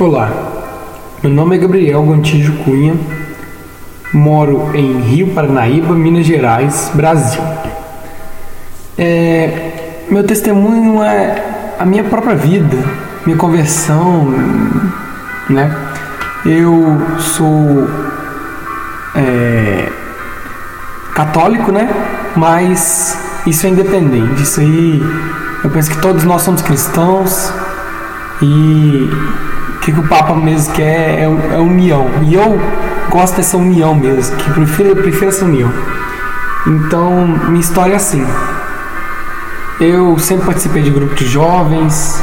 Olá, 0.00 0.28
meu 1.22 1.32
nome 1.32 1.54
é 1.54 1.58
Gabriel 1.60 2.02
Gontijo 2.02 2.52
Cunha, 2.64 2.96
moro 4.12 4.74
em 4.74 5.00
Rio 5.02 5.28
Paranaíba, 5.28 5.94
Minas 5.94 6.26
Gerais, 6.26 6.90
Brasil. 6.94 7.40
É, 8.98 10.02
meu 10.10 10.24
testemunho 10.26 11.00
é 11.00 11.74
a 11.78 11.86
minha 11.86 12.02
própria 12.02 12.34
vida, 12.34 12.76
minha 13.24 13.38
conversão, 13.38 14.34
né? 15.48 15.72
Eu 16.44 17.00
sou 17.20 17.88
é, 19.14 19.92
católico, 21.14 21.70
né? 21.70 21.88
Mas 22.34 23.16
isso 23.46 23.64
é 23.64 23.70
independente. 23.70 24.42
Isso 24.42 24.58
aí, 24.58 25.00
eu 25.62 25.70
penso 25.70 25.88
que 25.88 25.98
todos 25.98 26.24
nós 26.24 26.42
somos 26.42 26.62
cristãos 26.62 27.52
e 28.42 29.08
que, 29.84 29.92
que 29.92 30.00
o 30.00 30.08
Papa 30.08 30.34
mesmo 30.34 30.72
quer 30.74 31.20
é, 31.20 31.22
é 31.24 31.58
união. 31.58 32.06
E 32.22 32.34
eu 32.34 32.58
gosto 33.10 33.36
dessa 33.36 33.56
união 33.56 33.94
mesmo, 33.94 34.36
que 34.36 34.50
prefiro, 34.50 34.96
prefiro 34.96 35.28
essa 35.28 35.44
união. 35.44 35.70
Então, 36.66 37.26
minha 37.48 37.60
história 37.60 37.92
é 37.92 37.96
assim. 37.96 38.26
Eu 39.80 40.18
sempre 40.18 40.46
participei 40.46 40.82
de 40.82 40.90
grupos 40.90 41.16
de 41.18 41.26
jovens, 41.26 42.22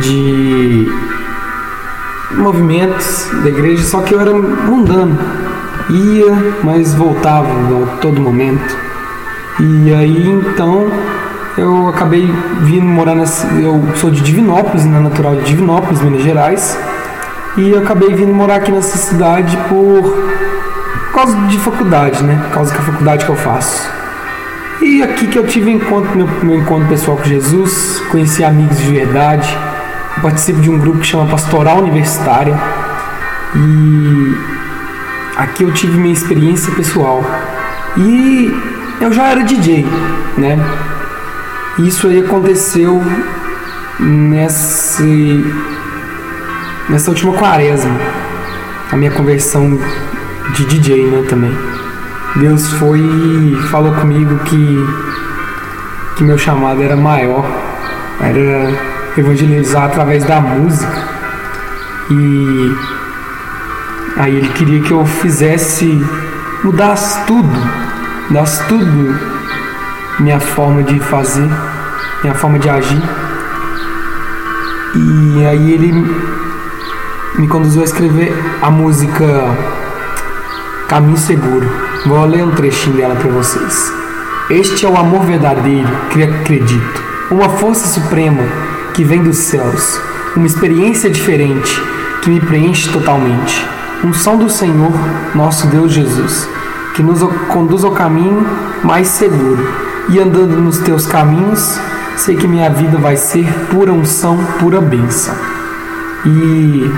de 0.00 0.92
movimentos 2.36 3.30
da 3.42 3.48
igreja, 3.48 3.82
só 3.84 4.02
que 4.02 4.14
eu 4.14 4.20
era 4.20 4.32
mundano. 4.32 5.18
Ia, 5.88 6.56
mas 6.62 6.94
voltava 6.94 7.48
a 7.48 7.96
todo 8.00 8.20
momento. 8.20 8.76
E 9.60 9.92
aí 9.94 10.28
então 10.28 10.86
eu 11.56 11.88
acabei 11.88 12.30
vindo 12.60 12.84
morar 12.84 13.14
nessa. 13.14 13.46
Eu 13.54 13.82
sou 13.96 14.10
de 14.10 14.20
Divinópolis, 14.20 14.84
na 14.84 15.00
né, 15.00 15.08
natural 15.08 15.34
de 15.36 15.44
Divinópolis, 15.44 16.02
Minas 16.02 16.22
Gerais. 16.22 16.78
E 17.58 17.70
eu 17.72 17.80
acabei 17.80 18.14
vindo 18.14 18.32
morar 18.32 18.56
aqui 18.56 18.70
nessa 18.70 18.96
cidade 18.96 19.56
por, 19.68 20.02
por 20.02 21.12
causa 21.12 21.36
de 21.48 21.58
faculdade, 21.58 22.22
né? 22.22 22.40
Por 22.44 22.54
causa 22.54 22.72
da 22.72 22.80
faculdade 22.80 23.24
que 23.24 23.30
eu 23.30 23.36
faço. 23.36 23.90
E 24.80 25.02
aqui 25.02 25.26
que 25.26 25.36
eu 25.36 25.44
tive 25.44 25.72
encontro, 25.72 26.16
meu, 26.16 26.28
meu 26.44 26.56
encontro 26.60 26.86
pessoal 26.88 27.16
com 27.16 27.24
Jesus, 27.24 28.00
conheci 28.12 28.44
amigos 28.44 28.78
de 28.78 28.92
verdade. 28.92 29.58
Eu 30.16 30.22
participo 30.22 30.60
de 30.60 30.70
um 30.70 30.78
grupo 30.78 30.98
que 31.00 31.06
chama 31.06 31.26
Pastoral 31.26 31.78
Universitária. 31.78 32.56
E 33.56 34.36
aqui 35.36 35.64
eu 35.64 35.72
tive 35.72 35.98
minha 35.98 36.14
experiência 36.14 36.72
pessoal. 36.74 37.24
E 37.96 38.56
eu 39.00 39.12
já 39.12 39.30
era 39.30 39.42
DJ, 39.42 39.84
né? 40.36 40.56
Isso 41.80 42.06
aí 42.06 42.20
aconteceu 42.20 43.02
nesse 43.98 45.44
nessa 46.88 47.10
última 47.10 47.32
quaresma, 47.34 47.94
a 48.90 48.96
minha 48.96 49.10
conversão 49.10 49.78
de 50.54 50.64
DJ, 50.64 51.04
né, 51.04 51.26
também. 51.28 51.54
Deus 52.36 52.72
foi 52.74 53.00
e 53.00 53.56
falou 53.70 53.92
comigo 53.94 54.38
que, 54.44 54.86
que 56.16 56.24
meu 56.24 56.38
chamado 56.38 56.82
era 56.82 56.96
maior, 56.96 57.44
era 58.20 58.72
evangelizar 59.16 59.84
através 59.84 60.24
da 60.24 60.40
música. 60.40 61.18
E 62.10 62.76
aí 64.16 64.36
ele 64.36 64.48
queria 64.48 64.80
que 64.80 64.92
eu 64.92 65.04
fizesse, 65.04 66.02
mudasse 66.64 67.24
tudo, 67.26 67.50
mudasse 68.28 68.66
tudo, 68.66 69.18
minha 70.20 70.40
forma 70.40 70.82
de 70.82 70.98
fazer, 71.00 71.48
minha 72.22 72.34
forma 72.34 72.58
de 72.58 72.70
agir. 72.70 73.02
E 74.94 75.44
aí 75.44 75.72
ele 75.72 75.92
me 77.38 77.46
conduziu 77.46 77.82
a 77.82 77.84
escrever 77.84 78.36
a 78.60 78.68
música 78.68 79.24
Caminho 80.88 81.16
Seguro. 81.16 81.70
Vou 82.04 82.26
ler 82.26 82.44
um 82.44 82.50
trechinho 82.50 82.96
dela 82.96 83.14
para 83.14 83.30
vocês. 83.30 83.92
Este 84.50 84.84
é 84.84 84.88
o 84.88 84.96
amor 84.96 85.24
verdadeiro 85.24 85.88
que 86.10 86.22
acredito, 86.22 87.02
uma 87.30 87.48
força 87.48 87.86
suprema 87.86 88.42
que 88.92 89.04
vem 89.04 89.22
dos 89.22 89.36
céus, 89.36 90.00
uma 90.34 90.46
experiência 90.46 91.08
diferente 91.08 91.80
que 92.22 92.30
me 92.30 92.40
preenche 92.40 92.90
totalmente. 92.90 93.64
Um 94.02 94.12
som 94.12 94.36
do 94.36 94.50
Senhor, 94.50 94.92
nosso 95.34 95.68
Deus 95.68 95.92
Jesus, 95.92 96.48
que 96.94 97.02
nos 97.02 97.20
conduz 97.48 97.84
ao 97.84 97.92
caminho 97.92 98.44
mais 98.82 99.06
seguro. 99.08 99.64
E 100.08 100.18
andando 100.18 100.56
nos 100.56 100.78
teus 100.78 101.06
caminhos, 101.06 101.78
sei 102.16 102.34
que 102.34 102.48
minha 102.48 102.70
vida 102.70 102.96
vai 102.96 103.16
ser 103.16 103.46
pura 103.70 103.92
unção, 103.92 104.38
pura 104.58 104.80
bênção. 104.80 105.34
E 106.24 106.90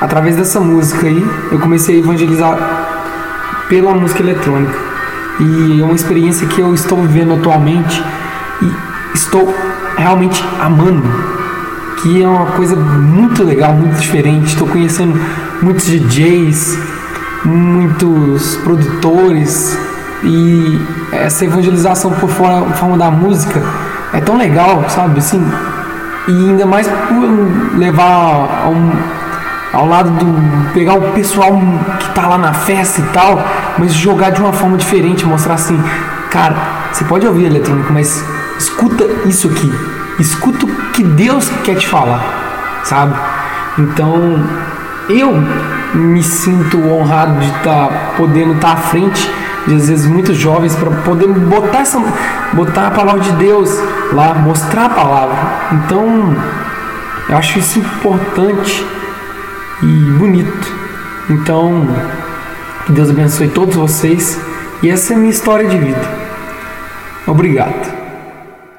através 0.00 0.36
dessa 0.36 0.60
música 0.60 1.06
aí, 1.06 1.26
eu 1.50 1.58
comecei 1.58 1.96
a 1.96 1.98
evangelizar 1.98 2.56
pela 3.68 3.94
música 3.94 4.22
eletrônica. 4.22 4.74
E 5.40 5.80
é 5.80 5.84
uma 5.84 5.94
experiência 5.94 6.46
que 6.46 6.60
eu 6.60 6.74
estou 6.74 7.00
vivendo 7.02 7.34
atualmente 7.34 8.02
e 8.62 8.72
estou 9.14 9.54
realmente 9.96 10.42
amando. 10.60 11.08
Que 12.02 12.22
é 12.22 12.28
uma 12.28 12.46
coisa 12.46 12.76
muito 12.76 13.44
legal, 13.44 13.72
muito 13.72 14.00
diferente. 14.00 14.48
Estou 14.48 14.66
conhecendo 14.66 15.20
muitos 15.62 15.86
DJs, 15.86 16.78
muitos 17.44 18.56
produtores 18.56 19.78
e 20.22 20.80
essa 21.12 21.44
evangelização 21.44 22.10
por 22.12 22.28
forma 22.28 22.98
da 22.98 23.10
música 23.10 23.62
é 24.12 24.20
tão 24.20 24.36
legal, 24.36 24.84
sabe? 24.88 25.18
Assim, 25.18 25.40
e 26.26 26.32
ainda 26.32 26.66
mais 26.66 26.88
por 26.88 27.78
levar 27.78 28.64
a 28.64 28.68
um, 28.68 28.92
ao 29.78 29.86
lado 29.86 30.10
do 30.10 30.72
pegar 30.72 30.94
o 30.94 31.12
pessoal 31.12 31.52
que 32.00 32.10
tá 32.10 32.26
lá 32.26 32.36
na 32.36 32.52
festa 32.52 33.00
e 33.00 33.04
tal, 33.04 33.40
mas 33.78 33.92
jogar 33.92 34.30
de 34.30 34.40
uma 34.40 34.52
forma 34.52 34.76
diferente, 34.76 35.24
mostrar 35.24 35.54
assim, 35.54 35.80
cara, 36.30 36.56
você 36.92 37.04
pode 37.04 37.24
ouvir 37.24 37.44
eletrônico, 37.44 37.92
mas 37.92 38.24
escuta 38.58 39.04
isso 39.24 39.46
aqui, 39.46 39.72
escuta 40.18 40.66
o 40.66 40.68
que 40.92 41.04
Deus 41.04 41.48
quer 41.62 41.76
te 41.76 41.86
falar, 41.86 42.80
sabe? 42.82 43.14
Então, 43.78 44.44
eu 45.08 45.32
me 45.94 46.24
sinto 46.24 46.76
honrado 46.78 47.38
de 47.38 47.46
estar 47.46 47.86
tá 47.86 48.12
podendo 48.16 48.54
estar 48.54 48.68
tá 48.68 48.74
à 48.74 48.76
frente 48.76 49.30
de 49.68 49.76
às 49.76 49.88
vezes 49.88 50.06
muitos 50.06 50.36
jovens 50.36 50.74
para 50.74 50.90
poder 51.02 51.28
botar 51.28 51.80
essa 51.80 52.02
botar 52.52 52.88
a 52.88 52.90
palavra 52.90 53.20
de 53.20 53.32
Deus 53.32 53.70
lá, 54.12 54.34
mostrar 54.34 54.86
a 54.86 54.88
palavra. 54.88 55.36
Então, 55.72 56.34
eu 57.28 57.36
acho 57.36 57.60
isso 57.60 57.78
importante 57.78 58.84
e 59.82 60.10
bonito. 60.18 60.72
Então, 61.30 61.86
que 62.86 62.92
Deus 62.92 63.10
abençoe 63.10 63.48
todos 63.48 63.76
vocês 63.76 64.38
e 64.82 64.90
essa 64.90 65.12
é 65.12 65.16
a 65.16 65.18
minha 65.18 65.30
história 65.30 65.68
de 65.68 65.76
vida. 65.76 66.00
Obrigado. 67.26 68.07